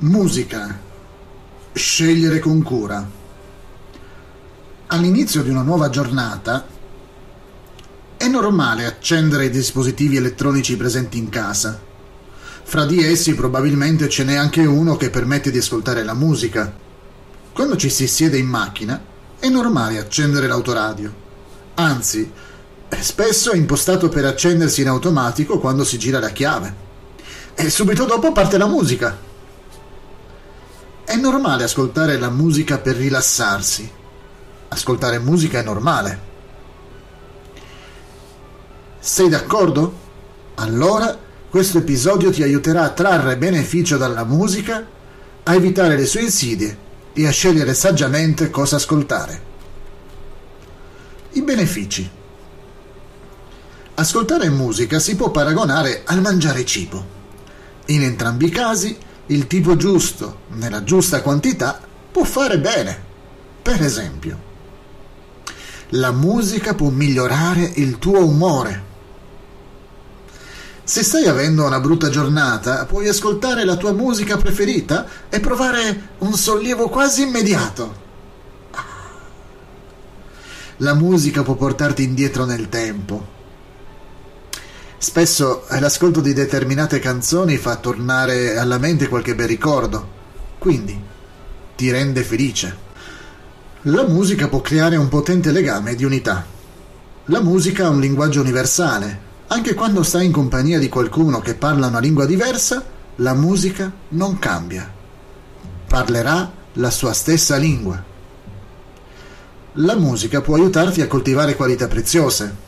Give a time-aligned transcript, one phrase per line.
[0.00, 0.78] Musica.
[1.72, 3.08] Scegliere con cura.
[4.88, 6.66] All'inizio di una nuova giornata
[8.18, 11.80] è normale accendere i dispositivi elettronici presenti in casa.
[12.62, 16.70] Fra di essi probabilmente ce n'è anche uno che permette di ascoltare la musica.
[17.54, 19.02] Quando ci si siede in macchina
[19.38, 21.14] è normale accendere l'autoradio.
[21.76, 22.30] Anzi,
[23.00, 26.74] spesso è impostato per accendersi in automatico quando si gira la chiave.
[27.54, 29.26] E subito dopo parte la musica.
[31.06, 33.88] È normale ascoltare la musica per rilassarsi.
[34.66, 36.20] Ascoltare musica è normale.
[38.98, 39.94] Sei d'accordo?
[40.56, 41.16] Allora
[41.48, 44.84] questo episodio ti aiuterà a trarre beneficio dalla musica,
[45.44, 46.76] a evitare le sue insidie
[47.12, 49.40] e a scegliere saggiamente cosa ascoltare.
[51.30, 52.10] I benefici.
[53.94, 57.14] Ascoltare musica si può paragonare al mangiare cibo.
[57.86, 61.80] In entrambi i casi il tipo giusto, nella giusta quantità,
[62.12, 63.04] può fare bene.
[63.62, 64.38] Per esempio,
[65.90, 68.84] la musica può migliorare il tuo umore.
[70.84, 76.32] Se stai avendo una brutta giornata, puoi ascoltare la tua musica preferita e provare un
[76.34, 78.04] sollievo quasi immediato.
[80.78, 83.34] La musica può portarti indietro nel tempo,
[85.06, 90.08] Spesso l'ascolto di determinate canzoni fa tornare alla mente qualche bel ricordo,
[90.58, 91.00] quindi
[91.76, 92.76] ti rende felice.
[93.82, 96.44] La musica può creare un potente legame di unità.
[97.26, 99.20] La musica ha un linguaggio universale.
[99.46, 102.84] Anche quando stai in compagnia di qualcuno che parla una lingua diversa,
[103.14, 104.92] la musica non cambia.
[105.86, 108.02] Parlerà la sua stessa lingua.
[109.74, 112.64] La musica può aiutarti a coltivare qualità preziose,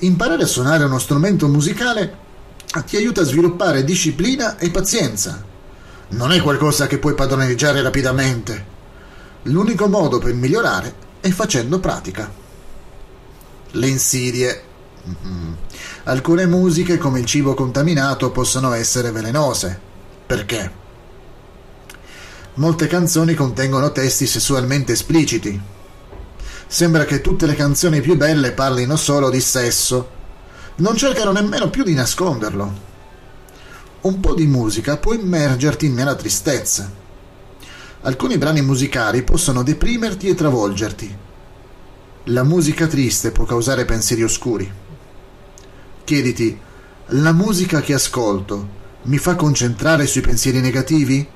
[0.00, 2.26] Imparare a suonare uno strumento musicale
[2.86, 5.44] ti aiuta a sviluppare disciplina e pazienza.
[6.10, 8.76] Non è qualcosa che puoi padroneggiare rapidamente.
[9.42, 12.30] L'unico modo per migliorare è facendo pratica.
[13.72, 14.62] Le insidie.
[15.08, 15.52] Mm-hmm.
[16.04, 19.78] Alcune musiche, come il cibo contaminato, possono essere velenose.
[20.26, 20.70] Perché?
[22.54, 25.60] Molte canzoni contengono testi sessualmente espliciti,
[26.70, 30.10] Sembra che tutte le canzoni più belle parlino solo di sesso.
[30.76, 32.86] Non cercano nemmeno più di nasconderlo.
[34.02, 36.92] Un po' di musica può immergerti nella tristezza.
[38.02, 41.16] Alcuni brani musicali possono deprimerti e travolgerti.
[42.24, 44.70] La musica triste può causare pensieri oscuri.
[46.04, 46.60] Chiediti,
[47.06, 51.26] la musica che ascolto mi fa concentrare sui pensieri negativi?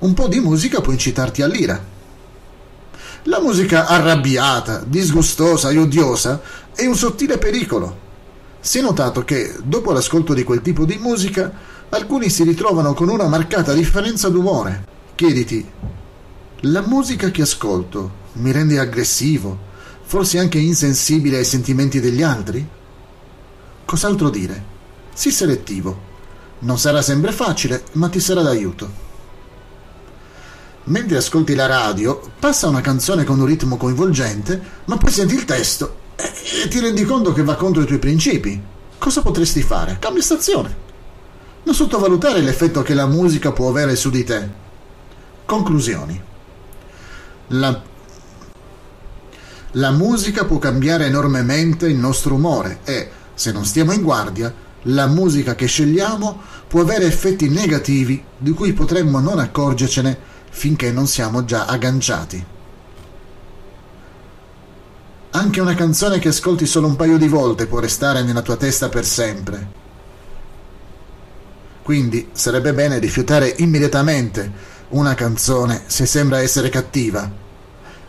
[0.00, 1.92] Un po' di musica può incitarti all'ira
[3.24, 6.42] la musica arrabbiata, disgustosa e odiosa
[6.74, 8.02] è un sottile pericolo.
[8.60, 11.52] Si è notato che, dopo l'ascolto di quel tipo di musica,
[11.88, 14.84] alcuni si ritrovano con una marcata differenza d'umore.
[15.14, 15.66] Chiediti,
[16.60, 19.58] la musica che ascolto mi rende aggressivo,
[20.02, 22.66] forse anche insensibile ai sentimenti degli altri?
[23.86, 24.72] Cos'altro dire?
[25.14, 26.12] Sii selettivo.
[26.60, 29.12] Non sarà sempre facile, ma ti sarà d'aiuto.
[30.84, 35.44] Mentre ascolti la radio, passa una canzone con un ritmo coinvolgente, ma poi senti il
[35.44, 38.60] testo e ti rendi conto che va contro i tuoi principi.
[38.98, 39.96] Cosa potresti fare?
[39.98, 40.82] Cambia stazione.
[41.62, 44.48] Non sottovalutare l'effetto che la musica può avere su di te.
[45.46, 46.22] Conclusioni.
[47.48, 47.82] La,
[49.72, 54.52] la musica può cambiare enormemente il nostro umore e, se non stiamo in guardia,
[54.82, 61.08] la musica che scegliamo può avere effetti negativi di cui potremmo non accorgercene finché non
[61.08, 62.42] siamo già agganciati.
[65.32, 68.88] Anche una canzone che ascolti solo un paio di volte può restare nella tua testa
[68.88, 69.82] per sempre.
[71.82, 74.50] Quindi sarebbe bene rifiutare immediatamente
[74.90, 77.28] una canzone se sembra essere cattiva,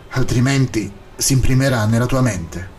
[0.09, 2.74] altrimenti si imprimerà nella tua mente.